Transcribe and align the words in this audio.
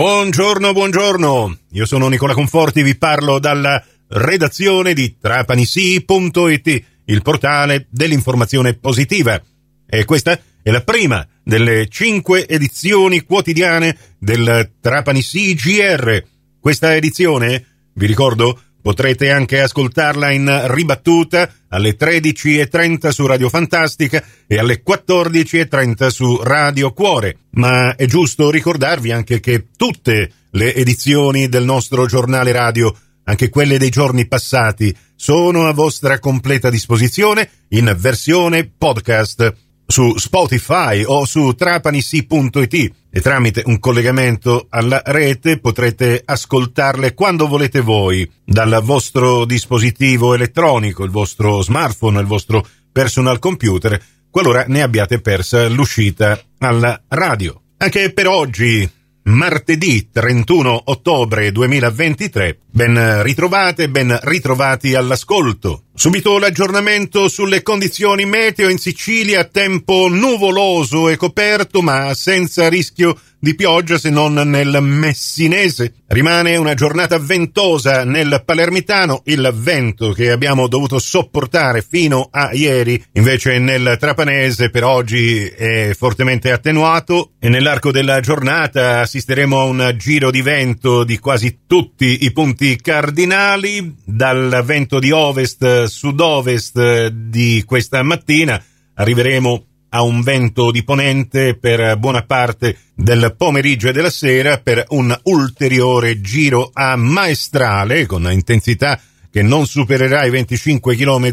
Buongiorno, 0.00 0.72
buongiorno. 0.72 1.58
Io 1.72 1.84
sono 1.84 2.08
Nicola 2.08 2.32
Conforti, 2.32 2.82
vi 2.82 2.96
parlo 2.96 3.38
dalla 3.38 3.84
redazione 4.08 4.94
di 4.94 5.18
trapanisi.it, 5.20 6.84
il 7.04 7.20
portale 7.20 7.86
dell'informazione 7.90 8.72
positiva. 8.72 9.38
E 9.86 10.06
questa 10.06 10.40
è 10.62 10.70
la 10.70 10.80
prima 10.80 11.28
delle 11.44 11.86
cinque 11.90 12.48
edizioni 12.48 13.20
quotidiane 13.24 13.94
del 14.18 14.70
Trapani 14.80 15.20
GR. 15.20 16.24
Questa 16.58 16.96
edizione, 16.96 17.66
vi 17.92 18.06
ricordo, 18.06 18.58
potrete 18.80 19.30
anche 19.30 19.60
ascoltarla 19.60 20.30
in 20.30 20.62
ribattuta 20.66 21.50
alle 21.68 21.96
13.30 21.96 23.08
su 23.10 23.26
Radio 23.26 23.48
Fantastica 23.48 24.22
e 24.46 24.58
alle 24.58 24.82
14.30 24.86 26.08
su 26.08 26.40
Radio 26.42 26.92
Cuore. 26.92 27.36
Ma 27.52 27.94
è 27.94 28.06
giusto 28.06 28.50
ricordarvi 28.50 29.12
anche 29.12 29.40
che 29.40 29.66
tutte 29.76 30.30
le 30.50 30.74
edizioni 30.74 31.48
del 31.48 31.64
nostro 31.64 32.06
giornale 32.06 32.52
radio, 32.52 32.94
anche 33.24 33.48
quelle 33.48 33.78
dei 33.78 33.90
giorni 33.90 34.26
passati, 34.26 34.94
sono 35.14 35.66
a 35.66 35.72
vostra 35.72 36.18
completa 36.18 36.70
disposizione 36.70 37.48
in 37.68 37.94
versione 37.98 38.70
podcast 38.76 39.69
su 39.90 40.16
Spotify 40.16 41.02
o 41.04 41.24
su 41.24 41.54
trapanisi.it 41.54 42.92
e 43.10 43.20
tramite 43.20 43.62
un 43.66 43.80
collegamento 43.80 44.66
alla 44.70 45.02
rete 45.04 45.58
potrete 45.58 46.22
ascoltarle 46.24 47.12
quando 47.12 47.48
volete 47.48 47.80
voi 47.80 48.30
dal 48.44 48.80
vostro 48.84 49.44
dispositivo 49.44 50.32
elettronico, 50.34 51.02
il 51.02 51.10
vostro 51.10 51.60
smartphone, 51.60 52.20
il 52.20 52.26
vostro 52.26 52.64
personal 52.92 53.40
computer, 53.40 54.00
qualora 54.30 54.64
ne 54.68 54.82
abbiate 54.82 55.20
persa 55.20 55.68
l'uscita 55.68 56.40
alla 56.58 57.02
radio. 57.08 57.60
Anche 57.78 58.12
per 58.12 58.28
oggi 58.28 58.88
martedì 59.30 60.08
31 60.12 60.82
ottobre 60.86 61.50
2023. 61.52 62.58
Ben 62.70 63.22
ritrovate, 63.22 63.88
ben 63.88 64.18
ritrovati 64.22 64.94
all'ascolto. 64.94 65.84
Subito 65.94 66.38
l'aggiornamento 66.38 67.28
sulle 67.28 67.62
condizioni 67.62 68.24
meteo 68.24 68.68
in 68.68 68.78
Sicilia, 68.78 69.44
tempo 69.44 70.08
nuvoloso 70.08 71.08
e 71.08 71.16
coperto 71.16 71.82
ma 71.82 72.12
senza 72.14 72.68
rischio 72.68 73.12
di 73.12 73.20
pioggia 73.54 73.98
se 73.98 74.10
non 74.10 74.34
nel 74.34 74.78
messinese. 74.80 75.94
Rimane 76.06 76.56
una 76.56 76.74
giornata 76.74 77.18
ventosa 77.18 78.04
nel 78.04 78.42
palermitano, 78.44 79.22
il 79.24 79.50
vento 79.54 80.12
che 80.12 80.30
abbiamo 80.30 80.68
dovuto 80.68 80.98
sopportare 80.98 81.82
fino 81.82 82.28
a 82.30 82.50
ieri, 82.52 83.02
invece 83.12 83.58
nel 83.58 83.96
trapanese 83.98 84.70
per 84.70 84.84
oggi 84.84 85.44
è 85.46 85.92
fortemente 85.96 86.52
attenuato. 86.52 87.32
E 87.38 87.48
nell'arco 87.48 87.90
della 87.90 88.20
giornata 88.20 89.00
assisteremo 89.00 89.58
a 89.58 89.64
un 89.64 89.94
giro 89.96 90.30
di 90.30 90.42
vento 90.42 91.04
di 91.04 91.18
quasi 91.18 91.60
tutti 91.66 92.24
i 92.24 92.32
punti 92.32 92.76
cardinali, 92.80 93.94
dal 94.04 94.62
vento 94.64 94.98
di 94.98 95.10
ovest 95.10 95.84
sud-ovest 95.84 97.06
di 97.08 97.62
questa 97.66 98.02
mattina 98.02 98.62
arriveremo 99.00 99.64
a 99.90 100.02
un 100.02 100.22
vento 100.22 100.70
di 100.70 100.82
ponente 100.84 101.54
per 101.54 101.96
buona 101.96 102.22
parte 102.22 102.76
del 102.94 103.34
pomeriggio 103.36 103.88
e 103.88 103.92
della 103.92 104.10
sera 104.10 104.58
per 104.58 104.84
un 104.90 105.16
ulteriore 105.24 106.20
giro 106.20 106.70
a 106.72 106.96
maestrale 106.96 108.06
con 108.06 108.30
intensità 108.30 109.00
che 109.30 109.42
non 109.42 109.66
supererà 109.66 110.24
i 110.24 110.30
25 110.30 110.96
km 110.96 111.32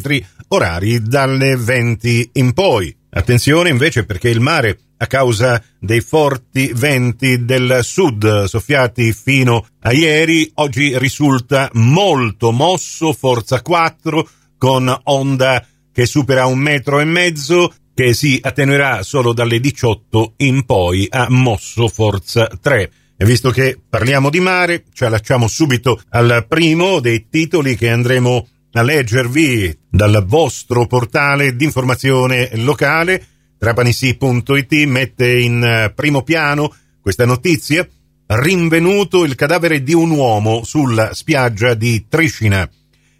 orari 0.49 1.01
dalle 1.01 1.55
20 1.55 2.31
in 2.33 2.53
poi. 2.53 2.95
Attenzione 3.09 3.69
invece 3.69 4.05
perché 4.05 4.29
il 4.29 4.39
mare, 4.39 4.77
a 4.97 5.07
causa 5.07 5.61
dei 5.79 6.01
forti 6.01 6.71
venti 6.73 7.45
del 7.45 7.79
sud 7.81 8.43
soffiati 8.43 9.13
fino 9.13 9.65
a 9.81 9.91
ieri, 9.91 10.49
oggi 10.55 10.97
risulta 10.97 11.69
molto 11.73 12.51
mosso, 12.51 13.13
forza 13.13 13.61
4, 13.61 14.29
con 14.57 14.95
onda 15.03 15.65
che 15.91 16.05
supera 16.05 16.45
un 16.45 16.59
metro 16.59 16.99
e 16.99 17.05
mezzo 17.05 17.73
che 17.97 18.13
si 18.13 18.39
attenuerà 18.39 19.01
solo 19.01 19.33
dalle 19.33 19.59
18 19.59 20.33
in 20.37 20.65
poi 20.65 21.07
a 21.09 21.25
Mosso 21.31 21.87
Forza 21.87 22.47
3. 22.47 22.91
E 23.17 23.25
visto 23.25 23.49
che 23.49 23.75
parliamo 23.89 24.29
di 24.29 24.39
mare, 24.39 24.83
ci 24.93 25.03
allacciamo 25.03 25.47
subito 25.47 25.99
al 26.09 26.45
primo 26.47 26.99
dei 26.99 27.27
titoli 27.27 27.75
che 27.75 27.89
andremo 27.89 28.47
a 28.73 28.83
leggervi 28.83 29.79
dal 29.89 30.23
vostro 30.27 30.85
portale 30.85 31.55
di 31.55 31.63
informazione 31.63 32.51
locale. 32.57 33.25
Trapanisi.it 33.57 34.73
mette 34.85 35.39
in 35.39 35.91
primo 35.95 36.21
piano 36.21 36.71
questa 37.01 37.25
notizia. 37.25 37.87
Rinvenuto 38.27 39.23
il 39.23 39.33
cadavere 39.33 39.81
di 39.81 39.95
un 39.95 40.11
uomo 40.11 40.63
sulla 40.63 41.15
spiaggia 41.15 41.73
di 41.73 42.05
Triscina. 42.07 42.69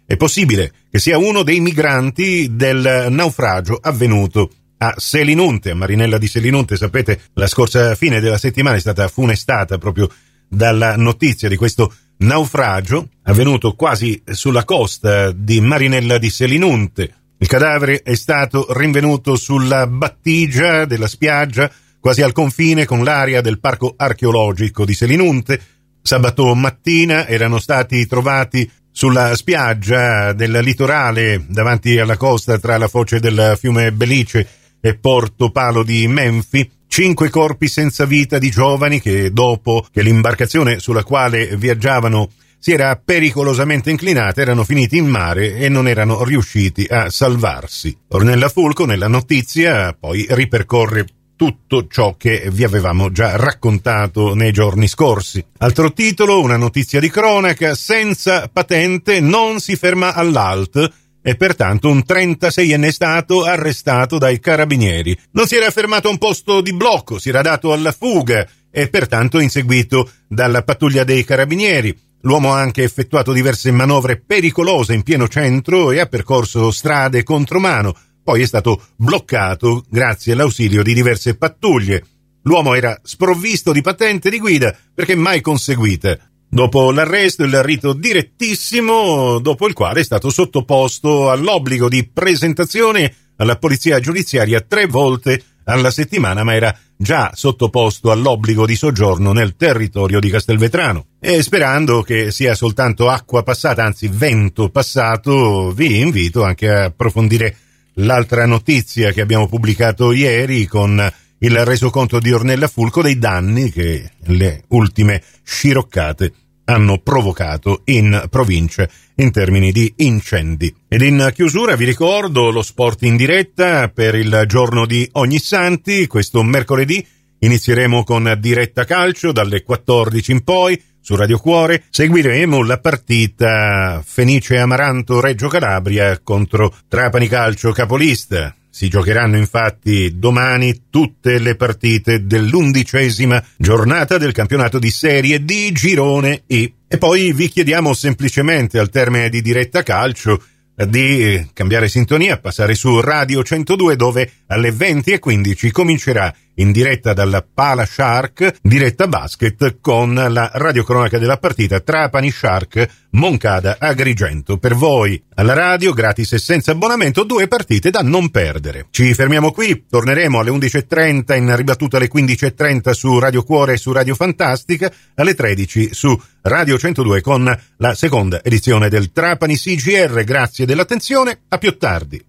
È 0.06 0.16
possibile 0.16 0.72
che 0.88 1.00
sia 1.00 1.18
uno 1.18 1.42
dei 1.42 1.58
migranti 1.58 2.54
del 2.54 3.08
naufragio 3.10 3.76
avvenuto 3.82 4.52
a 4.78 4.94
Selinunte, 4.96 5.70
a 5.70 5.74
Marinella 5.74 6.18
di 6.18 6.26
Selinunte. 6.26 6.76
Sapete, 6.76 7.20
la 7.34 7.46
scorsa 7.46 7.94
fine 7.94 8.20
della 8.20 8.38
settimana 8.38 8.76
è 8.76 8.80
stata 8.80 9.08
funestata 9.08 9.78
proprio 9.78 10.08
dalla 10.48 10.96
notizia 10.96 11.48
di 11.48 11.56
questo 11.56 11.92
naufragio 12.18 13.08
avvenuto 13.24 13.74
quasi 13.74 14.22
sulla 14.24 14.64
costa 14.64 15.30
di 15.32 15.60
Marinella 15.60 16.18
di 16.18 16.30
Selinunte. 16.30 17.14
Il 17.38 17.46
cadavere 17.46 18.02
è 18.02 18.14
stato 18.14 18.66
rinvenuto 18.70 19.36
sulla 19.36 19.86
battigia 19.86 20.84
della 20.84 21.06
spiaggia, 21.06 21.70
quasi 22.00 22.22
al 22.22 22.32
confine 22.32 22.84
con 22.84 23.04
l'area 23.04 23.40
del 23.40 23.60
parco 23.60 23.94
archeologico 23.96 24.84
di 24.84 24.94
Selinunte. 24.94 25.60
Sabato 26.02 26.54
mattina 26.54 27.26
erano 27.26 27.58
stati 27.58 28.06
trovati 28.06 28.68
sulla 28.90 29.36
spiaggia 29.36 30.32
del 30.32 30.58
litorale 30.62 31.44
davanti 31.46 31.98
alla 31.98 32.16
costa 32.16 32.58
tra 32.58 32.76
la 32.78 32.88
foce 32.88 33.20
del 33.20 33.54
fiume 33.56 33.92
Belice 33.92 34.57
e 34.80 34.94
Porto 34.96 35.50
Palo 35.50 35.82
di 35.82 36.06
Menfi, 36.08 36.68
cinque 36.86 37.30
corpi 37.30 37.68
senza 37.68 38.04
vita 38.04 38.38
di 38.38 38.50
giovani 38.50 39.00
che, 39.00 39.32
dopo 39.32 39.86
che 39.92 40.02
l'imbarcazione 40.02 40.78
sulla 40.78 41.04
quale 41.04 41.56
viaggiavano 41.56 42.30
si 42.58 42.72
era 42.72 43.00
pericolosamente 43.02 43.90
inclinata, 43.90 44.40
erano 44.40 44.64
finiti 44.64 44.96
in 44.96 45.06
mare 45.06 45.56
e 45.56 45.68
non 45.68 45.86
erano 45.86 46.24
riusciti 46.24 46.86
a 46.90 47.08
salvarsi. 47.08 47.96
Ornella 48.08 48.48
Fulco, 48.48 48.84
nella 48.84 49.08
notizia, 49.08 49.96
poi 49.98 50.26
ripercorre 50.30 51.06
tutto 51.36 51.86
ciò 51.86 52.16
che 52.16 52.48
vi 52.50 52.64
avevamo 52.64 53.12
già 53.12 53.36
raccontato 53.36 54.34
nei 54.34 54.50
giorni 54.50 54.88
scorsi. 54.88 55.44
Altro 55.58 55.92
titolo, 55.92 56.40
una 56.40 56.56
notizia 56.56 56.98
di 56.98 57.08
cronaca, 57.08 57.76
senza 57.76 58.50
patente 58.52 59.20
non 59.20 59.60
si 59.60 59.76
ferma 59.76 60.14
all'alt 60.14 60.92
e 61.28 61.36
pertanto 61.36 61.90
un 61.90 62.04
36enne 62.08 62.88
stato 62.88 63.44
arrestato 63.44 64.16
dai 64.16 64.40
carabinieri. 64.40 65.14
Non 65.32 65.46
si 65.46 65.56
era 65.56 65.70
fermato 65.70 66.08
a 66.08 66.10
un 66.10 66.16
posto 66.16 66.62
di 66.62 66.72
blocco, 66.72 67.18
si 67.18 67.28
era 67.28 67.42
dato 67.42 67.70
alla 67.70 67.92
fuga 67.92 68.48
e 68.70 68.88
pertanto 68.88 69.38
inseguito 69.38 70.10
dalla 70.26 70.62
pattuglia 70.62 71.04
dei 71.04 71.24
carabinieri. 71.24 71.94
L'uomo 72.22 72.54
ha 72.54 72.60
anche 72.60 72.82
effettuato 72.82 73.32
diverse 73.32 73.70
manovre 73.70 74.16
pericolose 74.16 74.94
in 74.94 75.02
pieno 75.02 75.28
centro 75.28 75.92
e 75.92 75.98
ha 75.98 76.06
percorso 76.06 76.70
strade 76.70 77.22
contromano. 77.24 77.94
Poi 78.24 78.40
è 78.40 78.46
stato 78.46 78.80
bloccato 78.96 79.84
grazie 79.86 80.32
all'ausilio 80.32 80.82
di 80.82 80.94
diverse 80.94 81.36
pattuglie. 81.36 82.04
L'uomo 82.44 82.72
era 82.72 82.98
sprovvisto 83.02 83.72
di 83.72 83.82
patente 83.82 84.30
di 84.30 84.38
guida 84.38 84.74
perché 84.94 85.14
mai 85.14 85.42
conseguita. 85.42 86.18
Dopo 86.50 86.90
l'arresto, 86.90 87.44
il 87.44 87.62
rito 87.62 87.92
direttissimo, 87.92 89.38
dopo 89.38 89.68
il 89.68 89.74
quale 89.74 90.00
è 90.00 90.04
stato 90.04 90.30
sottoposto 90.30 91.30
all'obbligo 91.30 91.88
di 91.88 92.08
presentazione 92.08 93.14
alla 93.36 93.58
polizia 93.58 94.00
giudiziaria 94.00 94.62
tre 94.62 94.86
volte 94.86 95.42
alla 95.64 95.90
settimana, 95.90 96.44
ma 96.44 96.54
era 96.54 96.74
già 96.96 97.30
sottoposto 97.34 98.10
all'obbligo 98.10 98.64
di 98.64 98.74
soggiorno 98.74 99.32
nel 99.32 99.56
territorio 99.56 100.20
di 100.20 100.30
Castelvetrano. 100.30 101.04
E 101.20 101.42
sperando 101.42 102.02
che 102.02 102.30
sia 102.30 102.54
soltanto 102.54 103.10
acqua 103.10 103.42
passata, 103.42 103.84
anzi 103.84 104.08
vento 104.08 104.70
passato, 104.70 105.70
vi 105.72 106.00
invito 106.00 106.42
anche 106.44 106.70
a 106.70 106.84
approfondire 106.84 107.56
l'altra 107.94 108.46
notizia 108.46 109.12
che 109.12 109.20
abbiamo 109.20 109.48
pubblicato 109.48 110.12
ieri 110.12 110.66
con 110.66 111.12
il 111.40 111.64
resoconto 111.64 112.18
di 112.18 112.32
Ornella 112.32 112.68
Fulco 112.68 113.02
dei 113.02 113.18
danni 113.18 113.70
che 113.70 114.10
le 114.24 114.64
ultime 114.68 115.22
sciroccate 115.42 116.32
hanno 116.64 116.98
provocato 116.98 117.82
in 117.84 118.26
provincia 118.28 118.88
in 119.16 119.30
termini 119.30 119.72
di 119.72 119.92
incendi. 119.98 120.74
Ed 120.86 121.00
in 121.02 121.30
chiusura 121.34 121.76
vi 121.76 121.84
ricordo 121.84 122.50
lo 122.50 122.62
sport 122.62 123.02
in 123.02 123.16
diretta 123.16 123.88
per 123.88 124.14
il 124.14 124.44
giorno 124.46 124.84
di 124.86 125.08
Ognissanti, 125.12 126.06
questo 126.06 126.42
mercoledì 126.42 127.04
inizieremo 127.40 128.04
con 128.04 128.36
diretta 128.40 128.84
calcio 128.84 129.32
dalle 129.32 129.62
14 129.62 130.32
in 130.32 130.44
poi 130.44 130.82
su 131.00 131.14
Radio 131.14 131.38
Cuore, 131.38 131.84
seguiremo 131.88 132.62
la 132.64 132.78
partita 132.80 134.02
Fenice 134.04 134.58
Amaranto 134.58 135.20
Reggio 135.20 135.48
Calabria 135.48 136.18
contro 136.22 136.74
Trapani 136.86 137.28
Calcio 137.28 137.72
Capolista 137.72 138.54
Si 138.70 138.88
giocheranno 138.88 139.36
infatti 139.36 140.18
domani 140.18 140.84
tutte 140.90 141.38
le 141.38 141.56
partite 141.56 142.26
dell'undicesima 142.26 143.42
giornata 143.56 144.18
del 144.18 144.32
campionato 144.32 144.78
di 144.78 144.90
Serie 144.90 145.44
D 145.44 145.72
Girone 145.72 146.42
E. 146.46 146.72
E 146.86 146.98
poi 146.98 147.32
vi 147.32 147.48
chiediamo 147.48 147.92
semplicemente 147.92 148.78
al 148.78 148.90
termine 148.90 149.28
di 149.28 149.42
diretta 149.42 149.82
calcio 149.82 150.40
di 150.86 151.44
cambiare 151.52 151.88
sintonia, 151.88 152.38
passare 152.38 152.74
su 152.74 153.00
Radio 153.00 153.42
102 153.42 153.96
dove 153.96 154.30
alle 154.48 154.70
20.15 154.70 155.70
comincerà 155.70 156.34
in 156.58 156.72
diretta 156.72 157.12
dalla 157.12 157.42
Pala 157.42 157.86
Shark, 157.86 158.56
diretta 158.62 159.06
basket 159.06 159.78
con 159.80 160.14
la 160.14 160.50
radiocronaca 160.52 161.18
della 161.18 161.38
partita 161.38 161.80
Trapani 161.80 162.30
Shark 162.30 163.06
Moncada 163.10 163.76
Agrigento. 163.78 164.58
Per 164.58 164.74
voi 164.74 165.22
alla 165.34 165.54
radio, 165.54 165.92
gratis 165.92 166.32
e 166.32 166.38
senza 166.38 166.72
abbonamento, 166.72 167.24
due 167.24 167.48
partite 167.48 167.90
da 167.90 168.00
non 168.02 168.30
perdere. 168.30 168.86
Ci 168.90 169.14
fermiamo 169.14 169.52
qui, 169.52 169.84
torneremo 169.88 170.40
alle 170.40 170.50
11.30 170.50 171.36
in 171.36 171.56
ribattuta 171.56 171.96
alle 171.96 172.10
15.30 172.12 172.90
su 172.90 173.18
Radio 173.18 173.42
Cuore 173.44 173.74
e 173.74 173.78
su 173.78 173.92
Radio 173.92 174.14
Fantastica, 174.14 174.92
alle 175.14 175.34
13 175.34 175.90
su 175.92 176.20
Radio 176.42 176.76
102 176.76 177.20
con 177.20 177.58
la 177.76 177.94
seconda 177.94 178.42
edizione 178.42 178.88
del 178.88 179.12
Trapani 179.12 179.56
CGR. 179.56 180.24
Grazie 180.24 180.66
dell'attenzione, 180.66 181.42
a 181.48 181.58
più 181.58 181.76
tardi. 181.78 182.27